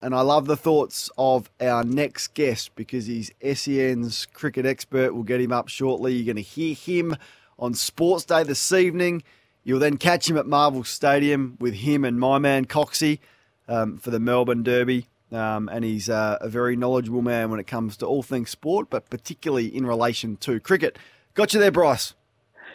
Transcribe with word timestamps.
And 0.00 0.14
I 0.14 0.20
love 0.20 0.46
the 0.46 0.56
thoughts 0.56 1.10
of 1.18 1.50
our 1.60 1.82
next 1.82 2.34
guest 2.34 2.76
because 2.76 3.06
he's 3.06 3.32
SEN's 3.42 4.26
cricket 4.26 4.64
expert. 4.64 5.12
We'll 5.12 5.24
get 5.24 5.40
him 5.40 5.52
up 5.52 5.68
shortly. 5.68 6.14
You're 6.14 6.32
going 6.32 6.42
to 6.44 6.48
hear 6.48 6.74
him 6.74 7.16
on 7.58 7.74
Sports 7.74 8.24
Day 8.24 8.44
this 8.44 8.72
evening. 8.72 9.24
You'll 9.64 9.80
then 9.80 9.96
catch 9.96 10.30
him 10.30 10.38
at 10.38 10.46
Marvel 10.46 10.84
Stadium 10.84 11.56
with 11.58 11.74
him 11.74 12.04
and 12.04 12.18
my 12.18 12.38
man 12.38 12.64
Coxie 12.66 13.18
um, 13.66 13.98
for 13.98 14.10
the 14.10 14.20
Melbourne 14.20 14.62
Derby. 14.62 15.08
Um, 15.32 15.68
and 15.68 15.84
he's 15.84 16.08
uh, 16.08 16.38
a 16.40 16.48
very 16.48 16.76
knowledgeable 16.76 17.20
man 17.20 17.50
when 17.50 17.58
it 17.58 17.66
comes 17.66 17.96
to 17.98 18.06
all 18.06 18.22
things 18.22 18.50
sport, 18.50 18.88
but 18.88 19.10
particularly 19.10 19.66
in 19.66 19.84
relation 19.84 20.36
to 20.38 20.60
cricket. 20.60 20.96
Got 21.34 21.54
you 21.54 21.60
there, 21.60 21.72
Bryce. 21.72 22.14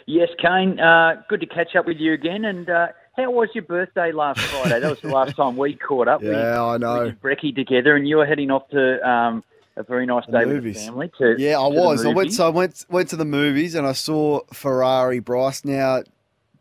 Yes, 0.06 0.28
Kane. 0.40 0.78
Uh, 0.78 1.22
good 1.28 1.40
to 1.40 1.46
catch 1.46 1.74
up 1.74 1.86
with 1.86 1.96
you 1.96 2.12
again. 2.12 2.44
And 2.44 2.68
uh, 2.68 2.88
how 3.16 3.30
was 3.30 3.48
your 3.54 3.64
birthday 3.64 4.12
last 4.12 4.40
Friday? 4.40 4.80
That 4.80 4.90
was 4.90 5.00
the 5.00 5.08
last 5.08 5.36
time 5.36 5.56
we 5.56 5.74
caught 5.74 6.08
up. 6.08 6.22
yeah, 6.22 6.30
we, 6.30 6.74
I 6.74 6.78
know. 6.78 7.04
We 7.04 7.12
brekkie 7.12 7.54
together, 7.54 7.94
and 7.94 8.08
you 8.08 8.16
were 8.16 8.26
heading 8.26 8.50
off 8.50 8.68
to 8.70 9.08
um, 9.08 9.44
a 9.76 9.82
very 9.82 10.06
nice 10.06 10.26
day 10.26 10.44
with 10.44 10.64
the 10.64 10.74
family. 10.74 11.10
To, 11.18 11.36
yeah, 11.38 11.60
I 11.60 11.70
to 11.70 11.76
was. 11.76 12.04
I 12.04 12.12
went. 12.12 12.32
So 12.32 12.46
I 12.46 12.50
went 12.50 12.84
went 12.88 13.10
to 13.10 13.16
the 13.16 13.24
movies, 13.24 13.74
and 13.74 13.86
I 13.86 13.92
saw 13.92 14.40
Ferrari. 14.52 15.20
Bryce. 15.20 15.64
Now, 15.64 16.02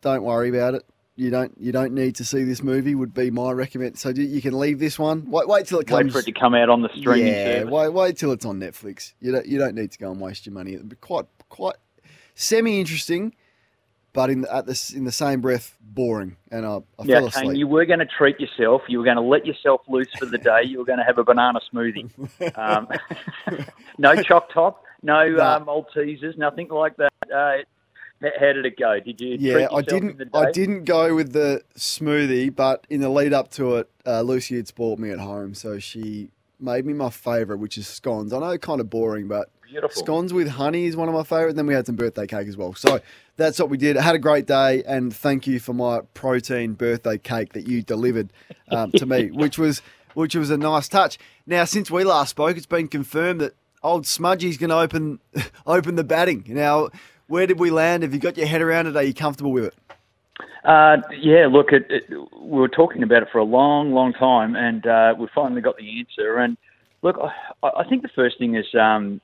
don't 0.01 0.23
worry 0.23 0.49
about 0.49 0.75
it. 0.75 0.85
You 1.15 1.31
don't. 1.31 1.53
You 1.59 1.71
don't 1.71 1.93
need 1.93 2.15
to 2.15 2.25
see 2.25 2.43
this 2.43 2.61
movie. 2.61 2.93
Would 2.93 3.15
be 3.15 3.31
my 3.31 3.51
recommend. 3.51 3.97
So 3.97 4.09
you 4.09 4.41
can 4.41 4.57
leave 4.57 4.77
this 4.77 4.99
one. 4.99 5.29
Wait. 5.31 5.47
Wait 5.47 5.65
till 5.65 5.79
it 5.79 5.87
comes. 5.87 6.05
Wait 6.05 6.13
for 6.13 6.19
it 6.19 6.25
to 6.25 6.39
come 6.39 6.53
out 6.53 6.69
on 6.69 6.83
the 6.83 6.89
streaming 6.95 7.33
yeah, 7.33 7.59
service. 7.59 7.71
Wait. 7.71 7.93
Wait 7.93 8.17
till 8.17 8.31
it's 8.31 8.45
on 8.45 8.59
Netflix. 8.59 9.13
You 9.19 9.31
don't. 9.31 9.45
You 9.47 9.57
don't 9.57 9.73
need 9.73 9.91
to 9.91 9.97
go 9.97 10.11
and 10.11 10.21
waste 10.21 10.45
your 10.45 10.53
money. 10.53 10.75
It'd 10.75 10.89
be 10.89 10.95
quite 10.97 11.25
quite 11.49 11.77
semi 12.35 12.79
interesting 12.79 13.33
but 14.13 14.29
in 14.29 14.41
the, 14.41 14.55
at 14.55 14.65
this 14.65 14.91
in 14.91 15.03
the 15.03 15.11
same 15.11 15.41
breath, 15.41 15.75
boring. 15.81 16.37
And 16.51 16.65
I, 16.65 16.77
I 16.77 17.03
yeah, 17.03 17.17
fell 17.17 17.27
asleep. 17.27 17.45
Kane, 17.45 17.55
you 17.55 17.67
were 17.67 17.85
going 17.85 17.99
to 17.99 18.05
treat 18.05 18.39
yourself. 18.39 18.83
You 18.87 18.99
were 18.99 19.03
going 19.03 19.17
to 19.17 19.21
let 19.23 19.45
yourself 19.45 19.81
loose 19.89 20.09
for 20.17 20.25
the 20.25 20.37
day. 20.37 20.61
You 20.65 20.77
were 20.79 20.85
going 20.85 20.99
to 20.99 21.05
have 21.05 21.17
a 21.17 21.23
banana 21.23 21.59
smoothie. 21.73 22.09
Um, 22.57 22.87
no 23.97 24.15
choc 24.21 24.51
top, 24.53 24.83
no 25.01 25.27
No. 25.27 25.37
uh, 25.41 25.59
Maltesers, 25.63 26.37
nothing 26.37 26.67
like 26.69 26.95
that. 26.97 27.11
Uh, 27.33 27.57
how 28.21 28.53
did 28.53 28.65
it 28.65 28.77
go? 28.77 28.99
Did 28.99 29.19
you? 29.19 29.37
Yeah, 29.39 29.67
I 29.71 29.79
yourself 29.79 29.87
in 30.01 30.07
the 30.07 30.13
didn't. 30.25 30.33
day? 30.33 30.39
I 30.39 30.51
didn't 30.51 30.83
go 30.85 31.15
with 31.15 31.33
the 31.33 31.63
smoothie, 31.77 32.55
but 32.55 32.85
in 32.89 33.01
the 33.01 33.09
lead 33.09 33.33
up 33.33 33.49
to 33.51 33.77
it, 33.77 33.89
uh, 34.05 34.21
Lucy 34.21 34.55
had 34.55 34.67
spoiled 34.67 34.99
me 34.99 35.09
at 35.09 35.19
home, 35.19 35.53
so 35.53 35.79
she 35.79 36.29
made 36.59 36.85
me 36.85 36.93
my 36.93 37.09
favourite, 37.09 37.59
which 37.59 37.77
is 37.77 37.87
scones. 37.87 38.31
I 38.31 38.39
know, 38.39 38.57
kind 38.57 38.79
of 38.79 38.89
boring, 38.89 39.27
but 39.27 39.49
Beautiful. 39.73 40.03
scones 40.03 40.33
with 40.33 40.49
honey 40.49 40.85
is 40.85 40.95
one 40.95 41.09
of 41.09 41.15
my 41.15 41.23
favourite. 41.23 41.55
Then 41.55 41.65
we 41.65 41.73
had 41.73 41.87
some 41.87 41.95
birthday 41.95 42.27
cake 42.27 42.47
as 42.47 42.55
well. 42.55 42.75
So 42.75 42.99
that's 43.37 43.57
what 43.57 43.71
we 43.71 43.77
did. 43.77 43.97
I 43.97 44.03
had 44.03 44.13
a 44.13 44.19
great 44.19 44.45
day, 44.45 44.83
and 44.83 45.11
thank 45.11 45.47
you 45.47 45.59
for 45.59 45.73
my 45.73 46.01
protein 46.13 46.73
birthday 46.73 47.17
cake 47.17 47.53
that 47.53 47.67
you 47.67 47.81
delivered 47.81 48.31
um, 48.69 48.91
to 48.91 49.07
me, 49.07 49.31
which 49.33 49.57
was 49.57 49.81
which 50.13 50.35
was 50.35 50.51
a 50.51 50.57
nice 50.57 50.87
touch. 50.87 51.17
Now, 51.47 51.65
since 51.65 51.89
we 51.89 52.03
last 52.03 52.29
spoke, 52.29 52.55
it's 52.55 52.67
been 52.67 52.87
confirmed 52.87 53.41
that 53.41 53.55
old 53.81 54.05
Smudgy's 54.05 54.57
going 54.57 54.69
to 54.69 54.77
open 54.77 55.19
open 55.65 55.95
the 55.95 56.03
batting. 56.03 56.43
Now, 56.49 56.89
where 57.25 57.47
did 57.47 57.59
we 57.59 57.71
land? 57.71 58.03
Have 58.03 58.13
you 58.13 58.19
got 58.19 58.37
your 58.37 58.45
head 58.45 58.61
around 58.61 58.85
it? 58.85 58.95
Are 58.95 59.01
you 59.01 59.15
comfortable 59.15 59.51
with 59.51 59.65
it? 59.65 59.75
Uh, 60.63 60.97
yeah, 61.19 61.47
look, 61.51 61.71
it, 61.71 61.87
it, 61.89 62.03
we 62.09 62.59
were 62.59 62.69
talking 62.69 63.01
about 63.01 63.23
it 63.23 63.29
for 63.31 63.39
a 63.39 63.43
long, 63.43 63.91
long 63.91 64.13
time, 64.13 64.55
and 64.55 64.85
uh, 64.85 65.15
we 65.17 65.27
finally 65.33 65.61
got 65.61 65.77
the 65.77 65.99
answer. 65.99 66.37
And 66.37 66.57
look, 67.01 67.17
I, 67.63 67.69
I 67.77 67.83
think 67.89 68.03
the 68.03 68.09
first 68.15 68.37
thing 68.37 68.55
is, 68.55 68.65
um, 68.79 69.19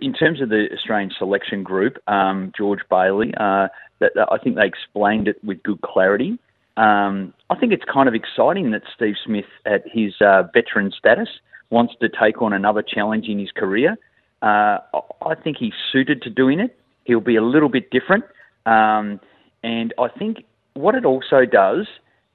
in 0.00 0.12
terms 0.12 0.40
of 0.40 0.48
the 0.48 0.68
Australian 0.72 1.10
selection 1.16 1.62
group, 1.62 1.96
um, 2.08 2.52
George 2.56 2.80
Bailey, 2.90 3.32
uh, 3.36 3.68
that, 4.00 4.12
that 4.14 4.28
I 4.30 4.38
think 4.38 4.56
they 4.56 4.66
explained 4.66 5.28
it 5.28 5.42
with 5.44 5.62
good 5.62 5.80
clarity. 5.80 6.38
Um, 6.76 7.32
I 7.48 7.56
think 7.56 7.72
it's 7.72 7.84
kind 7.90 8.08
of 8.08 8.14
exciting 8.14 8.70
that 8.72 8.82
Steve 8.94 9.14
Smith, 9.24 9.46
at 9.64 9.82
his 9.90 10.14
uh, 10.20 10.44
veteran 10.52 10.92
status, 10.96 11.28
wants 11.70 11.94
to 12.00 12.08
take 12.08 12.42
on 12.42 12.52
another 12.52 12.82
challenge 12.82 13.26
in 13.28 13.38
his 13.38 13.50
career. 13.50 13.96
Uh, 14.42 14.78
I- 15.24 15.34
think 15.42 15.58
he's 15.58 15.74
suited 15.92 16.22
to 16.22 16.30
doing 16.30 16.60
it. 16.60 16.76
He'll 17.04 17.20
be 17.20 17.36
a 17.36 17.42
little 17.42 17.68
bit 17.68 17.90
different. 17.90 18.24
Um, 18.64 19.20
and 19.62 19.94
I 19.98 20.08
think 20.08 20.44
what 20.74 20.94
it 20.94 21.04
also 21.04 21.44
does 21.44 21.86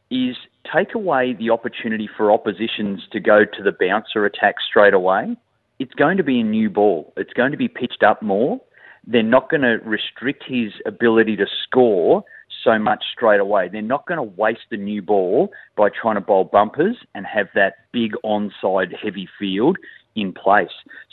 is 0.09 0.35
take 0.73 0.95
away 0.95 1.33
the 1.33 1.49
opportunity 1.49 2.07
for 2.15 2.31
oppositions 2.31 3.01
to 3.11 3.19
go 3.19 3.43
to 3.45 3.63
the 3.63 3.71
bouncer 3.71 4.25
attack 4.25 4.55
straight 4.67 4.93
away. 4.93 5.35
It's 5.81 5.95
going 5.95 6.17
to 6.17 6.23
be 6.23 6.39
a 6.39 6.43
new 6.43 6.69
ball. 6.69 7.11
It's 7.17 7.33
going 7.33 7.49
to 7.53 7.57
be 7.57 7.67
pitched 7.67 8.03
up 8.03 8.21
more. 8.21 8.61
They're 9.07 9.23
not 9.23 9.49
going 9.49 9.63
to 9.63 9.79
restrict 9.83 10.43
his 10.47 10.73
ability 10.85 11.35
to 11.37 11.47
score 11.63 12.23
so 12.63 12.77
much 12.77 13.03
straight 13.11 13.39
away. 13.39 13.67
They're 13.67 13.81
not 13.81 14.05
going 14.05 14.19
to 14.19 14.35
waste 14.39 14.69
the 14.69 14.77
new 14.77 15.01
ball 15.01 15.49
by 15.75 15.89
trying 15.89 16.17
to 16.17 16.21
bowl 16.21 16.43
bumpers 16.43 16.97
and 17.15 17.25
have 17.25 17.47
that 17.55 17.77
big 17.91 18.11
onside 18.23 18.95
heavy 18.95 19.27
field 19.39 19.77
in 20.15 20.33
place. 20.33 20.69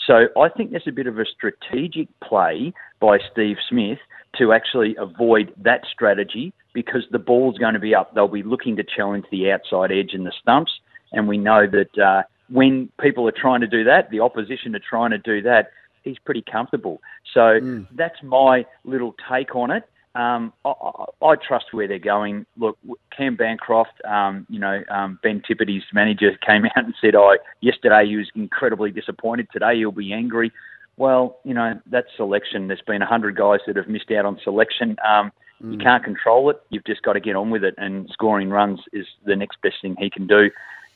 So 0.06 0.26
I 0.38 0.50
think 0.50 0.72
there's 0.72 0.82
a 0.86 0.92
bit 0.92 1.06
of 1.06 1.18
a 1.18 1.24
strategic 1.24 2.08
play 2.20 2.74
by 3.00 3.20
Steve 3.32 3.56
Smith 3.70 4.00
to 4.36 4.52
actually 4.52 4.96
avoid 4.98 5.50
that 5.64 5.80
strategy 5.90 6.52
because 6.74 7.04
the 7.10 7.18
ball's 7.18 7.56
going 7.56 7.72
to 7.72 7.80
be 7.80 7.94
up. 7.94 8.14
They'll 8.14 8.28
be 8.28 8.42
looking 8.42 8.76
to 8.76 8.84
challenge 8.84 9.24
the 9.30 9.50
outside 9.50 9.92
edge 9.92 10.10
and 10.12 10.26
the 10.26 10.32
stumps. 10.42 10.72
And 11.12 11.26
we 11.26 11.38
know 11.38 11.66
that 11.66 11.98
uh, 11.98 12.24
when 12.50 12.91
people 13.00 13.26
are 13.28 13.32
trying 13.32 13.60
to 13.60 13.66
do 13.66 13.84
that, 13.84 14.10
the 14.10 14.20
opposition 14.20 14.75
are 14.75 14.81
trying 14.81 15.10
to 15.10 15.19
do 15.19 15.42
that, 15.42 15.70
he's 16.03 16.19
pretty 16.25 16.42
comfortable. 16.50 17.00
So 17.34 17.59
that's 17.92 18.22
my 18.22 18.64
little 18.84 19.14
take 19.31 19.54
on 19.54 19.70
it. 19.70 19.84
Um, 20.14 20.53
I, 20.64 20.70
I, 20.70 21.26
I 21.26 21.34
trust 21.37 21.66
where 21.72 21.87
they're 21.87 21.98
going. 21.98 22.47
Look, 22.56 22.78
Cam 23.16 23.37
Bancroft, 23.37 24.03
um, 24.04 24.47
you 24.48 24.58
know, 24.58 24.82
um, 24.91 25.19
Ben 25.22 25.42
Tippety's 25.48 25.84
manager 25.92 26.37
came 26.44 26.64
out 26.76 26.84
and 26.84 26.94
said, 27.00 27.14
"I 27.14 27.37
yesterday 27.60 28.06
he 28.06 28.16
was 28.16 28.28
incredibly 28.34 28.91
disappointed. 28.91 29.48
Today 29.53 29.76
he'll 29.76 29.92
be 29.92 30.12
angry." 30.12 30.50
Well, 30.97 31.38
you 31.44 31.54
know, 31.54 31.78
that's 31.87 32.08
selection. 32.16 32.66
There's 32.66 32.82
been 32.84 33.03
a 33.03 33.06
hundred 33.06 33.37
guys 33.37 33.60
that 33.66 33.76
have 33.76 33.87
missed 33.87 34.10
out 34.10 34.25
on 34.25 34.41
selection. 34.42 34.97
Um, 35.08 35.31
You 35.60 35.78
can't 35.78 36.04
control 36.04 36.50
it. 36.50 36.60
You've 36.70 36.84
just 36.84 37.03
got 37.03 37.14
to 37.14 37.20
get 37.20 37.34
on 37.37 37.50
with 37.50 37.64
it. 37.64 37.75
And 37.78 38.08
scoring 38.12 38.48
runs 38.50 38.81
is 38.92 39.06
the 39.25 39.34
next 39.37 39.60
best 39.60 39.76
thing 39.82 39.97
he 39.98 40.08
can 40.08 40.26
do. 40.26 40.50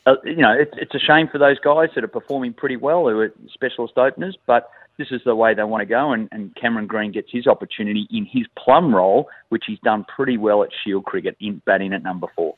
Uh, 0.05 0.15
you 0.25 0.37
know, 0.37 0.53
it's, 0.53 0.73
it's 0.77 0.95
a 0.95 0.99
shame 0.99 1.29
for 1.31 1.39
those 1.39 1.59
guys 1.61 1.89
that 1.95 2.03
are 2.03 2.09
performing 2.09 2.53
pretty 2.53 2.77
well, 2.77 3.09
who 3.09 3.19
are 3.21 3.33
specialist 3.53 3.97
openers, 3.97 4.37
but 4.47 4.69
this 4.99 5.09
is 5.11 5.21
the 5.25 5.35
way 5.35 5.55
they 5.55 5.63
want 5.63 5.81
to 5.81 5.87
go. 5.87 6.13
And, 6.13 6.29
and 6.33 6.55
Cameron 6.57 6.87
Green 6.87 7.13
gets 7.13 7.29
his 7.31 7.47
opportunity 7.47 8.07
in 8.11 8.27
his 8.27 8.47
plum 8.59 8.95
role, 8.95 9.29
which 9.51 9.65
he's 9.67 9.79
done 9.81 10.05
pretty 10.15 10.37
well 10.37 10.63
at 10.63 10.71
Shield 10.85 11.05
cricket 11.05 11.37
in 11.41 11.63
batting 11.65 11.93
at 11.93 12.03
number 12.03 12.27
four. 12.35 12.57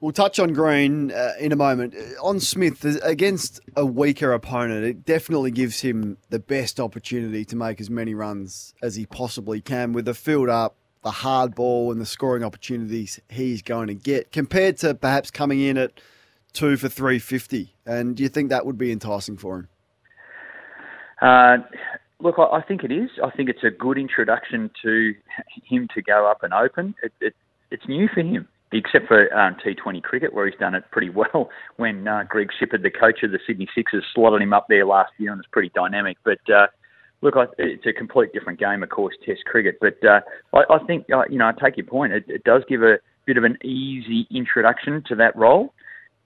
We'll 0.00 0.12
touch 0.12 0.38
on 0.38 0.52
Green 0.52 1.10
uh, 1.10 1.32
in 1.40 1.50
a 1.50 1.56
moment. 1.56 1.94
Uh, 1.94 2.24
On 2.24 2.38
Smith, 2.38 2.84
uh, 2.84 2.98
against 3.02 3.60
a 3.76 3.84
weaker 3.84 4.32
opponent, 4.32 4.84
it 4.84 5.04
definitely 5.04 5.50
gives 5.50 5.80
him 5.80 6.18
the 6.30 6.38
best 6.38 6.78
opportunity 6.78 7.44
to 7.46 7.56
make 7.56 7.80
as 7.80 7.90
many 7.90 8.14
runs 8.14 8.74
as 8.80 8.94
he 8.94 9.06
possibly 9.06 9.60
can 9.60 9.92
with 9.92 10.04
the 10.04 10.14
field 10.14 10.48
up, 10.48 10.76
the 11.02 11.10
hard 11.10 11.54
ball, 11.56 11.90
and 11.90 12.00
the 12.00 12.06
scoring 12.06 12.44
opportunities 12.44 13.18
he's 13.28 13.60
going 13.60 13.88
to 13.88 13.94
get 13.94 14.30
compared 14.30 14.76
to 14.78 14.94
perhaps 14.94 15.32
coming 15.32 15.60
in 15.60 15.76
at 15.76 16.00
two 16.58 16.76
for 16.76 16.88
350. 16.88 17.72
And 17.86 18.16
do 18.16 18.22
you 18.22 18.28
think 18.28 18.50
that 18.50 18.66
would 18.66 18.76
be 18.76 18.90
enticing 18.90 19.36
for 19.36 19.60
him? 19.60 19.68
Uh, 21.22 21.58
look, 22.20 22.36
I, 22.38 22.58
I 22.58 22.62
think 22.62 22.82
it 22.82 22.90
is. 22.90 23.10
I 23.24 23.30
think 23.30 23.48
it's 23.48 23.62
a 23.62 23.70
good 23.70 23.96
introduction 23.96 24.70
to 24.82 25.14
him 25.64 25.88
to 25.94 26.02
go 26.02 26.28
up 26.28 26.42
and 26.42 26.52
open. 26.52 26.94
It, 27.02 27.12
it, 27.20 27.34
it's 27.70 27.86
new 27.86 28.08
for 28.12 28.20
him, 28.20 28.48
except 28.72 29.06
for 29.06 29.32
um, 29.32 29.56
T20 29.64 30.02
cricket, 30.02 30.34
where 30.34 30.46
he's 30.48 30.58
done 30.58 30.74
it 30.74 30.84
pretty 30.90 31.10
well. 31.10 31.48
When 31.76 32.08
uh, 32.08 32.24
Greg 32.28 32.48
Shipperd, 32.60 32.82
the 32.82 32.90
coach 32.90 33.22
of 33.22 33.30
the 33.30 33.38
Sydney 33.46 33.68
Sixers, 33.72 34.04
slotted 34.12 34.42
him 34.42 34.52
up 34.52 34.66
there 34.68 34.84
last 34.84 35.12
year, 35.18 35.30
and 35.30 35.38
it's 35.38 35.48
pretty 35.52 35.70
dynamic. 35.76 36.16
But 36.24 36.40
uh, 36.52 36.66
look, 37.22 37.34
it's 37.56 37.86
a 37.86 37.92
complete 37.92 38.32
different 38.32 38.58
game, 38.58 38.82
of 38.82 38.88
course, 38.88 39.14
Test 39.24 39.44
cricket. 39.44 39.78
But 39.80 40.04
uh, 40.04 40.20
I, 40.52 40.74
I 40.74 40.78
think, 40.86 41.06
uh, 41.12 41.22
you 41.30 41.38
know, 41.38 41.46
I 41.46 41.52
take 41.52 41.76
your 41.76 41.86
point. 41.86 42.12
It, 42.12 42.24
it 42.26 42.42
does 42.42 42.62
give 42.68 42.82
a 42.82 42.96
bit 43.26 43.36
of 43.36 43.44
an 43.44 43.58
easy 43.64 44.26
introduction 44.30 45.04
to 45.06 45.14
that 45.16 45.36
role. 45.36 45.72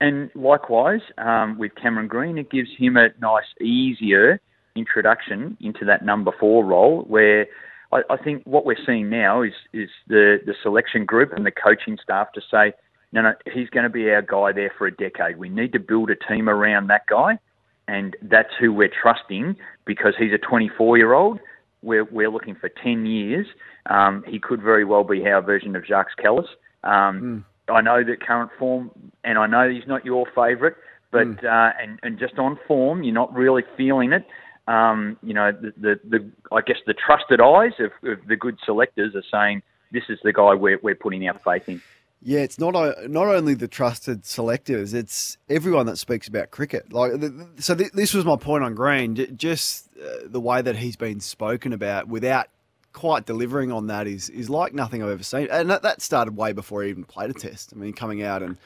And 0.03 0.33
likewise, 0.35 1.01
um, 1.17 1.59
with 1.59 1.77
Cameron 1.81 2.09
Green, 2.09 2.37
it 2.37 2.51
gives 2.51 2.69
him 2.77 2.97
a 2.97 3.11
nice, 3.21 3.45
easier 3.61 4.41
introduction 4.75 5.57
into 5.61 5.85
that 5.85 6.05
number 6.05 6.33
four 6.41 6.65
role 6.65 7.03
where 7.03 7.47
I, 7.93 8.01
I 8.11 8.17
think 8.17 8.43
what 8.45 8.67
we're 8.67 8.85
seeing 8.85 9.09
now 9.09 9.43
is, 9.43 9.53
is 9.73 9.89
the, 10.09 10.39
the 10.45 10.55
selection 10.61 11.05
group 11.05 11.33
and 11.33 11.47
the 11.47 11.53
coaching 11.53 11.99
staff 12.03 12.33
to 12.33 12.41
say, 12.51 12.73
no, 13.13 13.23
no, 13.23 13.35
he's 13.55 13.71
going 13.71 13.85
to 13.85 13.91
be 13.91 14.11
our 14.11 14.23
guy 14.23 14.51
there 14.51 14.73
for 14.77 14.89
a 14.89 14.91
decade. 14.93 15.39
We 15.39 15.49
need 15.49 15.73
to 15.75 15.79
build 15.79 16.11
a 16.11 16.17
team 16.17 16.49
around 16.49 16.89
that 16.89 17.07
guy. 17.07 17.39
And 17.87 18.17
that's 18.23 18.51
who 18.59 18.73
we're 18.73 18.91
trusting 18.91 19.55
because 19.85 20.15
he's 20.19 20.33
a 20.33 20.39
24 20.39 20.97
year 20.97 21.13
old. 21.13 21.39
We're, 21.81 22.07
we're 22.07 22.31
looking 22.31 22.57
for 22.57 22.69
10 22.83 23.07
years. 23.07 23.47
Um, 23.87 24.25
he 24.27 24.41
could 24.41 24.63
very 24.63 24.85
well 24.85 25.05
be 25.05 25.25
our 25.29 25.43
version 25.43 25.77
of 25.77 25.87
Jacques 25.87 26.19
Kallis. 26.21 26.49
Um, 26.83 27.45
I 27.73 27.81
know 27.81 28.05
that 28.05 28.21
current 28.21 28.51
form, 28.59 28.91
and 29.25 29.39
I 29.39 29.47
know 29.47 29.69
he's 29.69 29.87
not 29.87 30.05
your 30.05 30.27
favourite, 30.35 30.75
but 31.11 31.45
uh, 31.45 31.71
and 31.81 31.99
and 32.03 32.19
just 32.19 32.39
on 32.39 32.59
form, 32.67 33.03
you're 33.03 33.15
not 33.15 33.33
really 33.35 33.63
feeling 33.77 34.13
it. 34.13 34.27
Um, 34.69 35.19
you 35.23 35.35
know, 35.35 35.53
the, 35.53 35.73
the 35.77 36.01
the 36.09 36.31
I 36.53 36.61
guess 36.61 36.79
the 36.87 36.95
trusted 36.95 37.41
eyes 37.41 37.73
of, 37.79 37.91
of 38.09 38.27
the 38.27 38.37
good 38.37 38.59
selectors 38.65 39.15
are 39.15 39.25
saying 39.31 39.63
this 39.91 40.05
is 40.09 40.19
the 40.23 40.33
guy 40.33 40.55
we're 40.55 40.79
we're 40.83 40.95
putting 40.95 41.27
our 41.29 41.39
faith 41.39 41.69
in. 41.69 41.83
Yeah, 42.25 42.41
it's 42.41 42.59
not 42.59 42.75
not 43.11 43.27
only 43.27 43.55
the 43.55 43.67
trusted 43.67 44.25
selectors; 44.25 44.95
it's 44.95 45.39
everyone 45.49 45.87
that 45.87 45.99
speaks 45.99 46.29
about 46.29 46.53
cricket. 46.53 46.93
Like, 46.93 47.13
so 47.59 47.75
this 47.75 48.15
was 48.15 48.25
my 48.25 48.37
point 48.37 48.63
on 48.63 48.77
Green. 48.77 49.37
Just 49.37 49.89
uh, 50.01 50.27
the 50.27 50.41
way 50.41 50.63
that 50.63 50.77
he's 50.77 50.97
been 50.97 51.19
spoken 51.19 51.73
about, 51.73 52.07
without 52.07 52.47
quite 52.93 53.27
delivering 53.27 53.73
on 53.73 53.87
that, 53.89 54.07
is 54.07 54.29
is 54.29 54.51
like 54.51 54.75
nothing 54.75 55.03
I've 55.03 55.11
ever 55.11 55.23
seen. 55.23 55.49
And 55.51 55.71
that, 55.71 55.83
that 55.83 56.03
started 56.03 56.37
way 56.37 56.53
before 56.53 56.83
he 56.83 56.91
even 56.91 57.05
played 57.05 57.31
a 57.31 57.35
test. 57.35 57.73
I 57.73 57.77
mean, 57.77 57.93
coming 57.93 58.23
out 58.23 58.43
and 58.43 58.57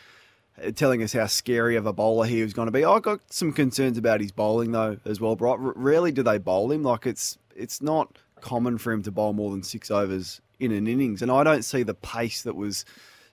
uh, 0.63 0.71
telling 0.71 1.03
us 1.03 1.13
how 1.13 1.27
scary 1.27 1.77
of 1.77 1.87
a 1.87 1.93
bowler 1.93 2.27
he 2.27 2.43
was 2.43 2.53
going 2.53 2.67
to 2.67 2.73
be. 2.73 2.85
I 2.85 2.99
got 3.01 3.21
some 3.31 3.53
concerns 3.53 3.99
about 3.99 4.21
his 4.21 4.33
bowling 4.33 4.73
though 4.73 4.99
as 5.05 5.21
well. 5.21 5.37
Bright. 5.37 5.59
Rarely 5.61 6.13
do 6.13 6.23
they 6.23 6.39
bowl 6.39 6.71
him. 6.73 6.83
Like 6.83 7.07
it's 7.07 7.39
it's 7.55 7.81
not 7.81 8.19
common 8.41 8.79
for 8.79 8.93
him 8.93 9.03
to 9.03 9.11
bowl 9.11 9.33
more 9.33 9.51
than 9.51 9.63
six 9.63 9.91
overs 9.91 10.41
in 10.59 10.73
an 10.73 10.87
innings, 10.87 11.23
and 11.23 11.31
I 11.31 11.45
don't 11.45 11.63
see 11.63 11.83
the 11.83 11.95
pace 11.95 12.43
that 12.43 12.57
was 12.57 12.85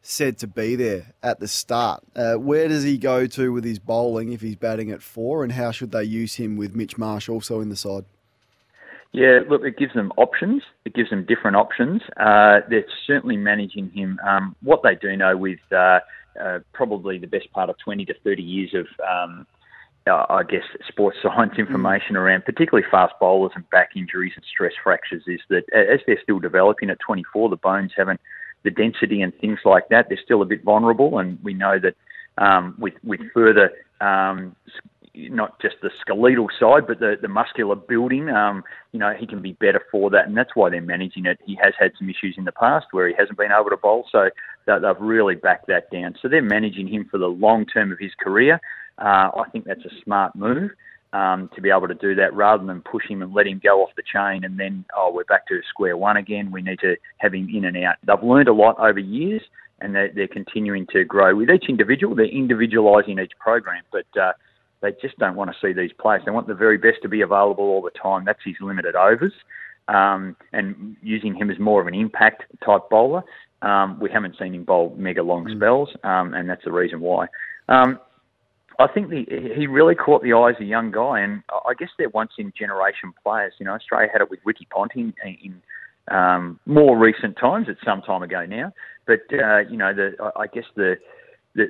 said 0.01 0.37
to 0.37 0.47
be 0.47 0.75
there 0.75 1.13
at 1.23 1.39
the 1.39 1.47
start. 1.47 2.03
Uh, 2.13 2.35
where 2.35 2.67
does 2.67 2.83
he 2.83 2.97
go 2.97 3.25
to 3.25 3.53
with 3.53 3.63
his 3.63 3.79
bowling 3.79 4.33
if 4.33 4.41
he's 4.41 4.57
batting 4.57 4.91
at 4.91 5.01
four, 5.01 5.43
and 5.43 5.53
how 5.53 5.71
should 5.71 5.91
they 5.91 6.03
use 6.03 6.35
him 6.35 6.57
with 6.57 6.75
Mitch 6.75 6.97
Marsh 6.97 7.29
also 7.29 7.61
in 7.61 7.69
the 7.69 7.75
side? 7.75 8.03
Yeah, 9.13 9.41
look, 9.47 9.61
it 9.63 9.77
gives 9.77 9.93
them 9.93 10.11
options. 10.17 10.63
It 10.85 10.95
gives 10.95 11.11
them 11.11 11.23
different 11.25 11.55
options. 11.55 12.01
Uh, 12.17 12.61
they're 12.67 12.85
certainly 13.05 13.37
managing 13.37 13.91
him. 13.91 14.19
Um, 14.27 14.55
what 14.63 14.81
they 14.81 14.95
do 14.95 15.15
know 15.15 15.37
with 15.37 15.59
uh, 15.71 15.99
uh, 16.41 16.59
probably 16.73 17.19
the 17.19 17.27
best 17.27 17.51
part 17.53 17.69
of 17.69 17.77
20 17.77 18.05
to 18.05 18.13
30 18.23 18.41
years 18.41 18.73
of, 18.73 18.87
um, 19.07 19.45
uh, 20.07 20.25
I 20.29 20.41
guess, 20.41 20.63
sports 20.87 21.17
science 21.21 21.53
information 21.59 22.15
around 22.15 22.43
particularly 22.45 22.87
fast 22.89 23.13
bowlers 23.19 23.51
and 23.53 23.69
back 23.69 23.91
injuries 23.95 24.33
and 24.35 24.43
stress 24.51 24.73
fractures 24.83 25.23
is 25.27 25.39
that 25.49 25.63
as 25.73 25.99
they're 26.07 26.19
still 26.23 26.39
developing 26.39 26.89
at 26.89 26.97
24, 27.05 27.49
the 27.49 27.55
bones 27.57 27.91
haven't 27.95 28.19
the 28.63 28.71
density 28.71 29.21
and 29.21 29.33
things 29.39 29.59
like 29.63 29.89
that, 29.89 30.07
they're 30.09 30.19
still 30.23 30.41
a 30.41 30.45
bit 30.45 30.63
vulnerable. 30.63 31.19
And 31.19 31.37
we 31.43 31.53
know 31.53 31.77
that 31.79 31.95
um, 32.43 32.75
with 32.79 32.93
with 33.03 33.19
further 33.31 33.71
um, 34.01 34.55
not 35.15 35.59
just 35.61 35.75
the 35.81 35.91
skeletal 36.01 36.47
side, 36.59 36.87
but 36.87 36.99
the, 36.99 37.15
the 37.21 37.27
muscular 37.27 37.75
building. 37.75 38.29
Um, 38.29 38.63
you 38.91 38.99
know, 38.99 39.13
he 39.17 39.27
can 39.27 39.41
be 39.41 39.53
better 39.53 39.81
for 39.91 40.09
that, 40.09 40.27
and 40.27 40.35
that's 40.35 40.55
why 40.55 40.69
they're 40.69 40.81
managing 40.81 41.25
it. 41.25 41.39
He 41.45 41.57
has 41.61 41.73
had 41.79 41.91
some 41.97 42.09
issues 42.09 42.35
in 42.37 42.45
the 42.45 42.51
past 42.51 42.87
where 42.91 43.07
he 43.07 43.13
hasn't 43.17 43.37
been 43.37 43.51
able 43.51 43.69
to 43.69 43.77
bowl, 43.77 44.05
so 44.11 44.29
they've 44.65 44.81
really 44.99 45.35
backed 45.35 45.67
that 45.67 45.91
down. 45.91 46.15
So 46.21 46.27
they're 46.27 46.41
managing 46.41 46.87
him 46.87 47.07
for 47.09 47.17
the 47.17 47.27
long 47.27 47.65
term 47.65 47.91
of 47.91 47.99
his 47.99 48.11
career. 48.19 48.59
Uh, 48.97 49.29
I 49.35 49.43
think 49.51 49.65
that's 49.65 49.85
a 49.85 50.03
smart 50.03 50.35
move 50.35 50.71
um, 51.13 51.49
to 51.55 51.61
be 51.61 51.69
able 51.69 51.87
to 51.87 51.93
do 51.93 52.15
that 52.15 52.33
rather 52.33 52.65
than 52.65 52.81
push 52.81 53.07
him 53.07 53.21
and 53.21 53.33
let 53.33 53.47
him 53.47 53.61
go 53.63 53.83
off 53.83 53.89
the 53.95 54.03
chain 54.03 54.43
and 54.43 54.59
then, 54.59 54.83
oh, 54.97 55.11
we're 55.13 55.23
back 55.25 55.47
to 55.47 55.61
square 55.69 55.95
one 55.95 56.17
again. 56.17 56.51
We 56.51 56.61
need 56.61 56.79
to 56.79 56.95
have 57.17 57.33
him 57.33 57.49
in 57.53 57.65
and 57.65 57.77
out. 57.77 57.95
They've 58.05 58.23
learned 58.23 58.49
a 58.49 58.53
lot 58.53 58.79
over 58.79 58.99
years 58.99 59.41
and 59.79 59.93
they're, 59.93 60.11
they're 60.13 60.27
continuing 60.27 60.87
to 60.93 61.03
grow. 61.03 61.35
With 61.35 61.49
each 61.49 61.65
individual, 61.69 62.15
they're 62.15 62.25
individualising 62.25 63.19
each 63.19 63.33
program, 63.39 63.83
but 63.91 64.05
uh, 64.19 64.33
they 64.83 64.91
just 65.01 65.17
don't 65.17 65.35
want 65.35 65.49
to 65.49 65.57
see 65.65 65.73
these 65.73 65.91
players. 65.99 66.21
They 66.25 66.31
want 66.31 66.47
the 66.47 66.53
very 66.53 66.77
best 66.77 66.97
to 67.01 67.09
be 67.09 67.21
available 67.21 67.63
all 67.63 67.81
the 67.81 67.89
time. 67.89 68.25
That's 68.25 68.43
his 68.45 68.55
limited 68.61 68.95
overs. 68.95 69.33
Um, 69.87 70.35
and 70.51 70.95
using 71.01 71.35
him 71.35 71.49
as 71.49 71.57
more 71.59 71.81
of 71.81 71.87
an 71.87 71.95
impact 71.95 72.43
type 72.63 72.89
bowler. 72.89 73.23
Um, 73.61 73.97
we 73.99 74.11
haven't 74.11 74.35
seen 74.37 74.53
him 74.53 74.63
bowl 74.65 74.93
mega 74.97 75.23
long 75.23 75.45
mm. 75.45 75.55
spells, 75.57 75.89
um, 76.03 76.33
and 76.33 76.49
that's 76.49 76.63
the 76.65 76.71
reason 76.71 76.99
why. 76.99 77.27
Um, 77.69 77.99
I 78.79 78.87
think 78.87 79.09
the, 79.09 79.25
he 79.55 79.67
really 79.67 79.95
caught 79.95 80.23
the 80.23 80.33
eye 80.33 80.49
as 80.51 80.55
a 80.59 80.65
young 80.65 80.91
guy, 80.91 81.21
and 81.21 81.43
I 81.49 81.73
guess 81.77 81.89
they're 81.97 82.09
once 82.09 82.31
in 82.37 82.51
generation 82.57 83.13
players. 83.23 83.53
You 83.59 83.65
know, 83.65 83.73
Australia 83.73 84.09
had 84.11 84.21
it 84.21 84.29
with 84.29 84.39
Ricky 84.45 84.67
Ponting 84.69 85.13
in, 85.23 85.37
in 85.43 86.15
um, 86.15 86.59
more 86.65 86.97
recent 86.97 87.37
times. 87.37 87.67
It's 87.69 87.79
some 87.85 88.01
time 88.01 88.23
ago 88.23 88.45
now, 88.45 88.73
but 89.05 89.21
uh, 89.31 89.59
you 89.69 89.77
know, 89.77 89.93
the 89.93 90.11
I 90.35 90.47
guess 90.47 90.65
the 90.75 90.95
the, 91.55 91.69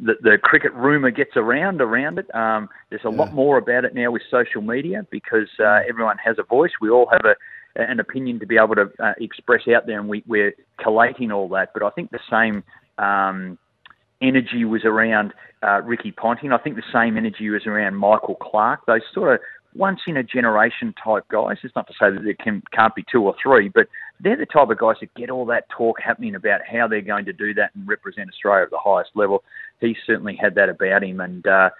the, 0.00 0.14
the 0.22 0.38
cricket 0.42 0.72
rumor 0.74 1.10
gets 1.10 1.36
around 1.36 1.80
around 1.80 2.18
it. 2.18 2.32
Um, 2.34 2.68
there's 2.90 3.04
a 3.04 3.10
yeah. 3.10 3.16
lot 3.16 3.32
more 3.32 3.58
about 3.58 3.84
it 3.84 3.94
now 3.94 4.10
with 4.10 4.22
social 4.30 4.60
media 4.62 5.06
because 5.10 5.48
uh, 5.58 5.62
mm. 5.62 5.88
everyone 5.88 6.18
has 6.18 6.36
a 6.38 6.42
voice. 6.42 6.72
We 6.80 6.90
all 6.90 7.08
have 7.10 7.24
a 7.24 7.34
an 7.74 8.00
opinion 8.00 8.38
to 8.40 8.46
be 8.46 8.58
able 8.58 8.74
to 8.74 8.90
uh, 9.02 9.14
express 9.18 9.62
out 9.74 9.86
there, 9.86 9.98
and 9.98 10.08
we, 10.08 10.22
we're 10.26 10.52
collating 10.82 11.32
all 11.32 11.48
that. 11.48 11.70
But 11.72 11.82
I 11.82 11.90
think 11.90 12.10
the 12.10 12.20
same 12.30 12.62
um, 12.98 13.58
energy 14.20 14.64
was 14.64 14.84
around 14.84 15.32
uh, 15.62 15.80
Ricky 15.82 16.12
Ponting. 16.12 16.52
I 16.52 16.58
think 16.58 16.76
the 16.76 16.82
same 16.92 17.16
energy 17.16 17.48
was 17.48 17.66
around 17.66 17.94
Michael 17.96 18.34
Clarke. 18.34 18.84
Those 18.86 19.00
sort 19.14 19.34
of 19.34 19.40
once 19.74 20.00
in 20.06 20.16
a 20.18 20.22
generation 20.22 20.94
type 21.02 21.24
guys. 21.28 21.56
It's 21.62 21.74
not 21.74 21.86
to 21.86 21.94
say 21.94 22.10
that 22.10 22.22
there 22.22 22.34
can, 22.34 22.62
can't 22.72 22.94
be 22.94 23.04
two 23.10 23.22
or 23.22 23.34
three, 23.42 23.68
but 23.68 23.86
they're 24.22 24.36
the 24.36 24.46
type 24.46 24.70
of 24.70 24.78
guys 24.78 24.96
that 25.00 25.12
get 25.14 25.30
all 25.30 25.44
that 25.46 25.68
talk 25.68 26.00
happening 26.00 26.34
about 26.34 26.60
how 26.64 26.86
they're 26.86 27.00
going 27.00 27.24
to 27.24 27.32
do 27.32 27.52
that 27.54 27.74
and 27.74 27.86
represent 27.86 28.28
Australia 28.30 28.64
at 28.64 28.70
the 28.70 28.78
highest 28.78 29.10
level. 29.14 29.42
He 29.80 29.96
certainly 30.06 30.36
had 30.36 30.54
that 30.54 30.68
about 30.68 31.02
him, 31.02 31.20
and 31.20 31.46
uh, 31.46 31.70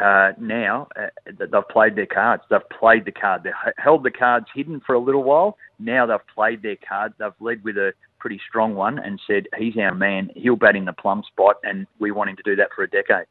uh, 0.00 0.32
now 0.40 0.88
uh, 0.96 1.06
they've 1.26 1.68
played 1.70 1.94
their 1.94 2.06
cards. 2.06 2.42
They've 2.50 2.68
played 2.68 3.04
the 3.04 3.12
card. 3.12 3.44
They've 3.44 3.52
held 3.78 4.02
the 4.02 4.10
cards 4.10 4.46
hidden 4.54 4.80
for 4.84 4.94
a 4.94 4.98
little 4.98 5.22
while. 5.22 5.56
Now 5.78 6.06
they've 6.06 6.26
played 6.34 6.62
their 6.62 6.76
card. 6.76 7.14
They've 7.18 7.32
led 7.40 7.62
with 7.62 7.76
a 7.76 7.92
pretty 8.18 8.40
strong 8.48 8.74
one 8.74 8.98
and 8.98 9.20
said, 9.26 9.46
he's 9.56 9.76
our 9.76 9.94
man. 9.94 10.30
He'll 10.34 10.56
bat 10.56 10.74
in 10.74 10.86
the 10.86 10.92
plum 10.92 11.22
spot, 11.30 11.56
and 11.62 11.86
we 12.00 12.10
want 12.10 12.30
him 12.30 12.36
to 12.36 12.42
do 12.42 12.56
that 12.56 12.70
for 12.74 12.82
a 12.82 12.90
decade. 12.90 13.26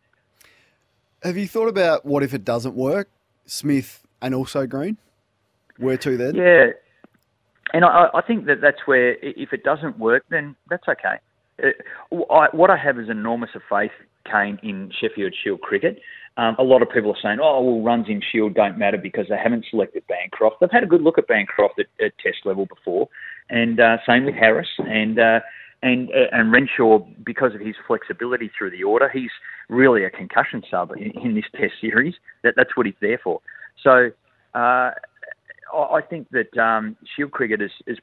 Have 1.22 1.38
you 1.38 1.48
thought 1.48 1.68
about 1.68 2.06
what 2.06 2.24
if 2.24 2.34
it 2.34 2.46
doesn't 2.46 2.76
work? 2.76 3.10
Smith 3.46 4.06
and 4.22 4.34
also 4.34 4.66
Green? 4.68 4.98
Where 5.78 5.98
to 5.98 6.16
then? 6.16 6.36
Yeah. 6.36 6.68
And 7.72 7.86
I, 7.86 8.08
I 8.14 8.22
think 8.22 8.46
that 8.48 8.62
that's 8.62 8.86
where, 8.86 9.16
if 9.22 9.54
it 9.54 9.64
doesn't 9.64 9.98
work, 9.98 10.24
then 10.30 10.56
that's 10.70 10.88
okay. 10.88 11.18
Uh, 11.64 12.34
I, 12.34 12.48
what 12.52 12.70
I 12.70 12.78
have 12.78 13.00
is 13.00 13.10
enormous 13.10 13.52
of 13.56 13.62
faith, 13.70 13.92
Kane, 14.30 14.60
in 14.64 14.92
Sheffield 15.00 15.34
Shield 15.44 15.62
cricket. 15.62 16.00
Um, 16.36 16.56
a 16.58 16.64
lot 16.64 16.82
of 16.82 16.90
people 16.90 17.12
are 17.12 17.22
saying, 17.22 17.38
oh, 17.42 17.62
well, 17.62 17.84
runs 17.84 18.08
in 18.10 18.22
Shield 18.32 18.56
don't 18.56 18.78
matter 18.78 18.98
because 18.98 19.28
they 19.30 19.38
haven't 19.38 19.66
selected 19.70 20.04
Bancroft. 20.08 20.58
They've 20.60 20.72
had 20.72 20.84
a 20.84 20.88
good 20.88 21.02
look 21.02 21.18
at 21.18 21.28
Bancroft 21.28 21.80
at, 21.80 21.86
at 22.04 22.18
Test 22.18 22.38
level 22.46 22.66
before, 22.66 23.08
and 23.50 23.80
uh, 23.80 23.98
same 24.08 24.26
with 24.26 24.34
Harris 24.34 24.68
and 24.80 25.20
uh, 25.20 25.42
and 25.84 26.10
uh, 26.10 26.30
and 26.32 26.52
Renshaw 26.52 27.06
because 27.24 27.54
of 27.54 27.62
his 27.62 27.76
flexibility 27.86 28.50
through 28.58 28.72
the 28.72 28.84
order. 28.84 29.10
He's 29.10 29.30
really 29.70 30.06
a 30.06 30.10
concussion 30.10 30.64
sub 30.72 30.92
in, 30.92 31.12
in 31.24 31.36
this 31.36 31.46
Test 31.56 31.74
series. 31.80 32.16
That 32.44 32.56
that's 32.58 32.76
what 32.76 32.88
he's 32.88 32.96
there 33.00 33.20
for. 33.24 33.40
So 33.84 34.10
uh, 34.56 34.92
I 35.74 36.02
think 36.02 36.28
that 36.32 36.58
um, 36.62 36.96
Shield 37.16 37.32
cricket 37.32 37.62
is, 37.62 37.72
is 37.88 37.98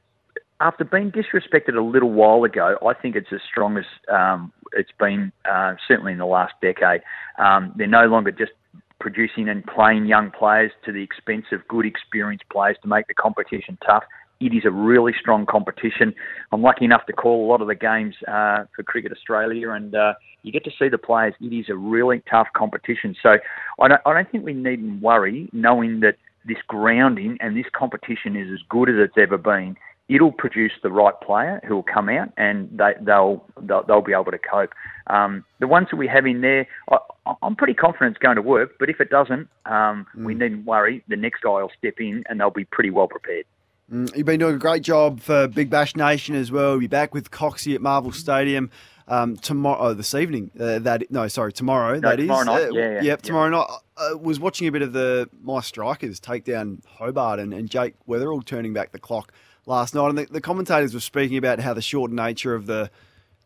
after 0.59 0.83
being 0.83 1.11
disrespected 1.11 1.75
a 1.75 1.81
little 1.81 2.11
while 2.11 2.43
ago, 2.43 2.77
I 2.85 2.93
think 2.93 3.15
it's 3.15 3.33
as 3.33 3.39
strong 3.49 3.77
as 3.77 3.85
um, 4.11 4.53
it's 4.73 4.91
been 4.99 5.31
uh, 5.49 5.75
certainly 5.87 6.11
in 6.11 6.19
the 6.19 6.25
last 6.25 6.53
decade. 6.61 7.01
Um, 7.39 7.73
they're 7.75 7.87
no 7.87 8.05
longer 8.05 8.31
just 8.31 8.51
producing 8.99 9.49
and 9.49 9.65
playing 9.65 10.05
young 10.05 10.31
players 10.31 10.71
to 10.85 10.91
the 10.91 11.01
expense 11.01 11.45
of 11.51 11.67
good, 11.67 11.85
experienced 11.85 12.45
players 12.51 12.77
to 12.83 12.87
make 12.87 13.07
the 13.07 13.13
competition 13.13 13.77
tough. 13.85 14.03
It 14.39 14.53
is 14.55 14.63
a 14.65 14.71
really 14.71 15.13
strong 15.19 15.45
competition. 15.45 16.13
I'm 16.51 16.61
lucky 16.61 16.85
enough 16.85 17.05
to 17.07 17.13
call 17.13 17.45
a 17.45 17.47
lot 17.47 17.61
of 17.61 17.67
the 17.67 17.75
games 17.75 18.15
uh, 18.27 18.65
for 18.75 18.83
Cricket 18.83 19.11
Australia, 19.11 19.71
and 19.71 19.93
uh, 19.93 20.13
you 20.43 20.51
get 20.51 20.63
to 20.65 20.71
see 20.79 20.89
the 20.89 20.97
players. 20.97 21.33
It 21.39 21.53
is 21.53 21.65
a 21.69 21.75
really 21.75 22.23
tough 22.29 22.47
competition. 22.55 23.15
So 23.21 23.37
I 23.79 23.87
don't, 23.87 24.01
I 24.05 24.13
don't 24.13 24.31
think 24.31 24.43
we 24.43 24.53
needn't 24.53 25.01
worry 25.01 25.49
knowing 25.53 25.99
that 26.01 26.15
this 26.45 26.57
grounding 26.67 27.37
and 27.39 27.55
this 27.55 27.67
competition 27.73 28.35
is 28.35 28.51
as 28.51 28.59
good 28.69 28.89
as 28.89 28.95
it's 28.97 29.17
ever 29.17 29.37
been 29.37 29.77
it'll 30.11 30.31
produce 30.31 30.73
the 30.83 30.91
right 30.91 31.13
player 31.21 31.61
who 31.65 31.75
will 31.75 31.83
come 31.83 32.09
out 32.09 32.29
and 32.35 32.69
they, 32.77 32.93
will 32.99 33.45
they'll, 33.61 33.83
they'll 33.83 34.01
be 34.01 34.11
able 34.11 34.31
to 34.31 34.37
cope. 34.37 34.73
Um, 35.07 35.45
the 35.59 35.67
ones 35.67 35.87
that 35.89 35.95
we 35.95 36.07
have 36.07 36.25
in 36.25 36.41
there, 36.41 36.67
I, 36.91 36.97
am 37.41 37.55
pretty 37.55 37.73
confident 37.73 38.17
it's 38.17 38.21
going 38.21 38.35
to 38.35 38.41
work. 38.41 38.71
But 38.77 38.89
if 38.89 38.99
it 38.99 39.09
doesn't, 39.09 39.47
um, 39.65 40.05
mm. 40.15 40.25
we 40.25 40.33
needn't 40.33 40.65
worry. 40.65 41.01
The 41.07 41.15
next 41.15 41.41
guy 41.41 41.61
will 41.61 41.71
step 41.77 41.95
in 41.99 42.25
and 42.27 42.39
they'll 42.39 42.49
be 42.49 42.65
pretty 42.65 42.89
well 42.89 43.07
prepared. 43.07 43.45
Mm, 43.91 44.15
you've 44.15 44.25
been 44.25 44.39
doing 44.39 44.55
a 44.55 44.59
great 44.59 44.83
job 44.83 45.21
for 45.21 45.47
Big 45.47 45.69
Bash 45.69 45.95
Nation 45.95 46.35
as 46.35 46.51
well. 46.51 46.71
You'll 46.71 46.81
be 46.81 46.87
back 46.87 47.13
with 47.13 47.31
Coxie 47.31 47.73
at 47.73 47.81
Marvel 47.81 48.11
Stadium 48.11 48.69
um, 49.07 49.35
tomorrow, 49.37 49.77
oh, 49.79 49.93
this 49.93 50.13
evening. 50.13 50.51
Uh, 50.59 50.79
that 50.79 51.09
no, 51.11 51.27
sorry, 51.27 51.53
tomorrow. 51.53 51.95
No, 51.95 52.09
that 52.09 52.17
tomorrow 52.17 52.41
is. 52.41 52.45
night. 52.45 52.63
Uh, 52.63 52.71
yeah, 52.71 52.91
yeah, 52.93 53.01
yep, 53.01 53.21
tomorrow 53.21 53.49
night. 53.49 53.67
I 53.97 54.11
uh, 54.11 54.17
was 54.17 54.39
watching 54.39 54.67
a 54.67 54.71
bit 54.71 54.81
of 54.81 54.93
the 54.93 55.29
my 55.41 55.61
strikers 55.61 56.19
take 56.19 56.43
down 56.43 56.81
Hobart 56.87 57.39
and, 57.39 57.53
and 57.53 57.69
Jake 57.69 57.95
Weatherald 58.07 58.45
turning 58.45 58.73
back 58.73 58.91
the 58.91 58.99
clock 58.99 59.31
last 59.65 59.93
night, 59.95 60.09
and 60.09 60.17
the, 60.17 60.25
the 60.25 60.41
commentators 60.41 60.93
were 60.93 60.99
speaking 60.99 61.37
about 61.37 61.59
how 61.59 61.73
the 61.73 61.81
short 61.81 62.11
nature 62.11 62.55
of 62.55 62.65
the 62.65 62.89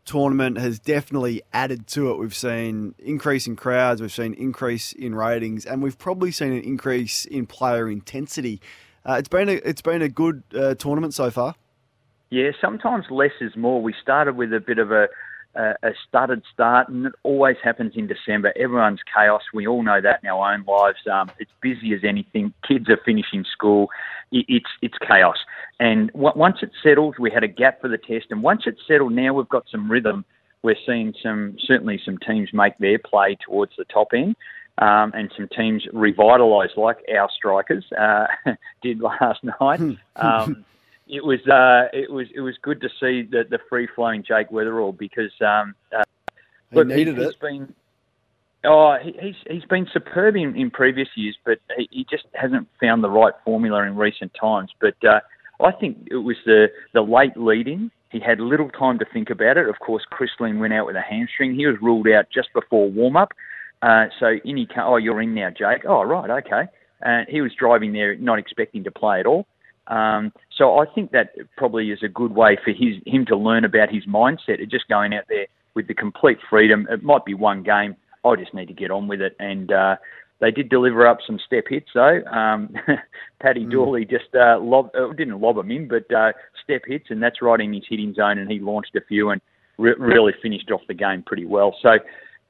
tournament 0.04 0.56
has 0.56 0.78
definitely 0.78 1.42
added 1.52 1.86
to 1.88 2.10
it. 2.10 2.18
We've 2.18 2.34
seen 2.34 2.94
increase 2.98 3.46
in 3.46 3.56
crowds, 3.56 4.00
we've 4.00 4.12
seen 4.12 4.34
increase 4.34 4.92
in 4.92 5.14
ratings, 5.14 5.66
and 5.66 5.82
we've 5.82 5.98
probably 5.98 6.30
seen 6.30 6.52
an 6.52 6.62
increase 6.62 7.24
in 7.24 7.46
player 7.46 7.90
intensity. 7.90 8.60
Uh, 9.04 9.14
it's 9.14 9.28
been 9.28 9.48
a 9.48 9.54
it's 9.64 9.82
been 9.82 10.02
a 10.02 10.08
good 10.08 10.42
uh, 10.54 10.74
tournament 10.74 11.12
so 11.12 11.30
far. 11.30 11.54
Yeah, 12.30 12.50
sometimes 12.60 13.04
less 13.10 13.32
is 13.40 13.54
more. 13.56 13.82
We 13.82 13.94
started 14.00 14.36
with 14.36 14.52
a 14.52 14.60
bit 14.60 14.78
of 14.78 14.90
a 14.90 15.08
a, 15.56 15.74
a 15.82 15.90
stuttered 16.06 16.42
start, 16.52 16.88
and 16.88 17.06
it 17.06 17.12
always 17.22 17.56
happens 17.62 17.92
in 17.96 18.06
December. 18.06 18.52
Everyone's 18.56 19.00
chaos. 19.14 19.42
We 19.52 19.66
all 19.66 19.82
know 19.82 20.00
that 20.00 20.20
in 20.22 20.28
our 20.28 20.52
own 20.52 20.64
lives. 20.64 20.98
Um, 21.10 21.30
it's 21.38 21.50
busy 21.60 21.94
as 21.94 22.00
anything. 22.04 22.52
Kids 22.66 22.88
are 22.88 23.00
finishing 23.04 23.44
school. 23.50 23.88
It, 24.32 24.44
it's 24.48 24.70
it's 24.82 24.98
chaos. 25.06 25.38
And 25.80 26.12
w- 26.12 26.32
once 26.36 26.58
it 26.62 26.70
settled, 26.82 27.16
we 27.18 27.30
had 27.30 27.44
a 27.44 27.48
gap 27.48 27.80
for 27.80 27.88
the 27.88 27.98
test, 27.98 28.26
and 28.30 28.42
once 28.42 28.62
it's 28.66 28.80
settled, 28.86 29.12
now 29.12 29.32
we've 29.34 29.48
got 29.48 29.64
some 29.70 29.90
rhythm. 29.90 30.24
we're 30.62 30.76
seeing 30.86 31.14
some 31.22 31.56
certainly 31.58 32.00
some 32.04 32.18
teams 32.18 32.50
make 32.52 32.76
their 32.78 32.98
play 32.98 33.36
towards 33.44 33.72
the 33.76 33.84
top 33.84 34.08
end. 34.14 34.36
Um, 34.78 35.12
and 35.14 35.32
some 35.34 35.48
teams 35.56 35.86
revitalise 35.94 36.76
like 36.76 36.98
our 37.10 37.30
strikers 37.34 37.84
uh, 37.98 38.26
did 38.82 39.00
last 39.00 39.42
night. 39.42 39.80
Hmm. 39.80 39.92
Um, 40.16 40.64
it 41.08 41.24
was 41.24 41.40
uh, 41.46 41.88
it 41.92 42.10
was 42.10 42.26
it 42.34 42.40
was 42.40 42.56
good 42.62 42.80
to 42.80 42.88
see 43.00 43.22
the, 43.22 43.44
the 43.48 43.58
free 43.68 43.88
flowing 43.94 44.24
Jake 44.26 44.50
Weatherald 44.50 44.98
because 44.98 45.32
um, 45.40 45.74
uh, 45.96 46.02
he 46.70 46.76
look, 46.76 46.88
needed 46.88 47.16
he, 47.16 47.24
it. 47.24 47.40
Been, 47.40 47.72
oh, 48.64 48.96
he, 49.02 49.14
he's 49.20 49.36
he's 49.48 49.64
been 49.64 49.86
superb 49.92 50.36
in, 50.36 50.56
in 50.56 50.70
previous 50.70 51.08
years, 51.14 51.36
but 51.44 51.58
he, 51.76 51.88
he 51.90 52.06
just 52.10 52.24
hasn't 52.34 52.68
found 52.80 53.04
the 53.04 53.10
right 53.10 53.34
formula 53.44 53.82
in 53.84 53.96
recent 53.96 54.32
times. 54.40 54.70
But 54.80 54.96
uh, 55.04 55.20
I 55.60 55.72
think 55.72 56.08
it 56.10 56.16
was 56.16 56.36
the 56.44 56.66
the 56.92 57.02
late 57.02 57.36
leading. 57.36 57.90
He 58.10 58.20
had 58.20 58.40
little 58.40 58.70
time 58.70 58.98
to 58.98 59.04
think 59.04 59.30
about 59.30 59.56
it. 59.56 59.68
Of 59.68 59.78
course, 59.78 60.04
Chris 60.10 60.30
Lynn 60.40 60.58
went 60.58 60.72
out 60.72 60.86
with 60.86 60.96
a 60.96 61.02
hamstring. 61.02 61.54
He 61.54 61.66
was 61.66 61.76
ruled 61.82 62.08
out 62.08 62.26
just 62.32 62.52
before 62.52 62.90
warm 62.90 63.16
up. 63.16 63.32
Uh, 63.82 64.06
so 64.18 64.36
in 64.44 64.56
he 64.56 64.66
oh, 64.78 64.96
you're 64.96 65.20
in 65.20 65.34
now, 65.34 65.50
Jake. 65.50 65.84
Oh, 65.86 66.02
right, 66.02 66.30
okay. 66.30 66.70
And 67.02 67.28
he 67.28 67.42
was 67.42 67.52
driving 67.58 67.92
there, 67.92 68.16
not 68.16 68.38
expecting 68.38 68.84
to 68.84 68.90
play 68.90 69.20
at 69.20 69.26
all. 69.26 69.46
Um, 69.88 70.32
so 70.56 70.78
I 70.78 70.86
think 70.86 71.12
that 71.12 71.34
probably 71.56 71.90
is 71.90 72.02
a 72.02 72.08
good 72.08 72.34
way 72.34 72.58
for 72.62 72.70
his 72.70 72.96
him 73.06 73.24
to 73.26 73.36
learn 73.36 73.64
about 73.64 73.92
his 73.92 74.04
mindset 74.06 74.62
of 74.62 74.70
just 74.70 74.88
going 74.88 75.14
out 75.14 75.24
there 75.28 75.46
with 75.74 75.86
the 75.86 75.94
complete 75.94 76.38
freedom. 76.48 76.86
It 76.90 77.02
might 77.02 77.24
be 77.24 77.34
one 77.34 77.62
game. 77.62 77.96
I 78.24 78.34
just 78.36 78.54
need 78.54 78.66
to 78.66 78.74
get 78.74 78.90
on 78.90 79.06
with 79.06 79.20
it. 79.20 79.36
And 79.38 79.70
uh, 79.70 79.96
they 80.40 80.50
did 80.50 80.68
deliver 80.68 81.06
up 81.06 81.18
some 81.26 81.38
step 81.44 81.64
hits 81.68 81.90
though. 81.94 82.22
Um, 82.24 82.74
Paddy 83.40 83.64
mm. 83.64 83.70
Dooley 83.70 84.04
just 84.04 84.34
uh, 84.34 84.58
lob, 84.58 84.90
uh, 84.98 85.12
didn't 85.12 85.40
lob 85.40 85.56
them 85.56 85.70
in, 85.70 85.88
but 85.88 86.12
uh, 86.12 86.32
step 86.62 86.82
hits, 86.86 87.06
and 87.10 87.22
that's 87.22 87.40
right 87.40 87.60
in 87.60 87.72
his 87.72 87.84
hitting 87.88 88.14
zone. 88.14 88.38
And 88.38 88.50
he 88.50 88.58
launched 88.58 88.96
a 88.96 89.00
few 89.02 89.30
and 89.30 89.40
re- 89.78 89.94
really 89.98 90.32
finished 90.42 90.70
off 90.70 90.80
the 90.88 90.94
game 90.94 91.22
pretty 91.22 91.46
well. 91.46 91.76
So 91.80 91.98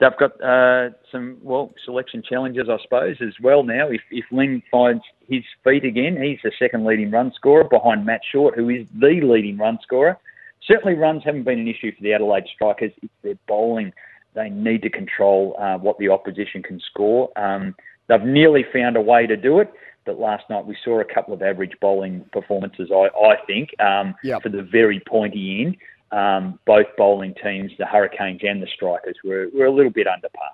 they've 0.01 0.17
got 0.19 0.43
uh, 0.43 0.91
some 1.11 1.39
well 1.43 1.73
selection 1.85 2.23
challenges, 2.23 2.69
I 2.69 2.77
suppose, 2.83 3.17
as 3.21 3.35
well 3.43 3.63
now. 3.63 3.89
If 3.89 4.03
if 4.11 4.25
Lynn 4.31 4.63
finds 4.71 5.03
his 5.29 5.43
feet 5.65 5.85
again, 5.85 6.21
he's 6.21 6.39
the 6.43 6.53
second 6.59 6.85
leading 6.85 7.11
run 7.11 7.33
scorer 7.35 7.65
behind 7.65 8.05
Matt 8.05 8.21
Short, 8.31 8.55
who 8.55 8.69
is 8.69 8.87
the 8.95 9.21
leading 9.23 9.59
run 9.59 9.79
scorer. 9.83 10.19
Certainly, 10.67 10.95
runs 10.95 11.23
haven't 11.25 11.45
been 11.45 11.61
an 11.61 11.69
issue 11.69 11.95
for 11.95 12.03
the 12.03 12.13
Adelaide 12.13 12.47
Strikers. 12.55 12.93
It's 13.03 13.13
their 13.23 13.39
bowling. 13.47 13.93
They 14.35 14.51
need 14.51 14.83
to 14.83 14.91
control 14.91 15.57
uh, 15.59 15.79
what 15.79 15.99
the 15.99 16.11
opposition 16.11 16.63
can 16.63 16.81
score. 16.81 17.31
Um, 17.39 17.75
they've 18.09 18.23
nearly 18.23 18.65
found 18.73 18.97
a 18.97 19.01
way 19.01 19.27
to 19.27 19.37
do 19.37 19.61
it, 19.61 19.73
but 20.05 20.19
last 20.19 20.45
night 20.51 20.67
we 20.67 20.77
saw 20.85 21.01
a 21.01 21.05
couple 21.05 21.33
of 21.33 21.43
average 21.43 21.73
bowling 21.81 22.25
performances. 22.33 22.91
I, 22.93 23.09
I 23.19 23.37
think 23.47 23.71
um, 23.81 24.15
yep. 24.23 24.43
for 24.43 24.51
the 24.51 24.63
very 24.63 25.01
pointy 25.01 25.65
end 25.65 25.77
um, 26.13 26.59
both 26.67 26.87
bowling 26.97 27.35
teams, 27.43 27.73
the 27.79 27.87
Hurricanes 27.87 28.41
and 28.43 28.63
the 28.63 28.69
Strikers, 28.75 29.17
were, 29.25 29.49
were 29.55 29.67
a 29.67 29.73
little 29.73 29.91
bit 29.91 30.07
under 30.07 30.29
par. 30.29 30.51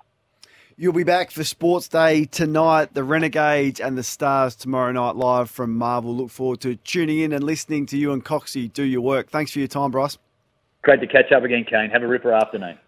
You'll 0.75 0.93
be 0.93 1.03
back 1.03 1.29
for 1.29 1.43
Sports 1.43 1.87
Day 1.87 2.25
tonight, 2.25 2.95
the 2.95 3.03
Renegades 3.03 3.79
and 3.79 3.95
the 3.95 4.01
Stars 4.01 4.55
tomorrow 4.55 4.91
night 4.91 5.15
live 5.15 5.51
from 5.51 5.77
Marvel. 5.77 6.15
Look 6.15 6.31
forward 6.31 6.61
to 6.61 6.75
tuning 6.77 7.19
in 7.19 7.31
and 7.31 7.43
listening 7.43 7.85
to 7.87 7.97
you 7.97 8.11
and 8.11 8.25
Coxie 8.25 8.73
do 8.73 8.83
your 8.83 9.01
work. 9.01 9.29
Thanks 9.29 9.51
for 9.51 9.59
your 9.59 9.67
time, 9.67 9.91
Bryce. 9.91 10.17
Great 10.81 10.99
to 11.01 11.07
catch 11.07 11.31
up 11.31 11.43
again, 11.43 11.63
Kane. 11.69 11.91
Have 11.91 12.01
a 12.01 12.07
ripper 12.07 12.33
afternoon. 12.33 12.79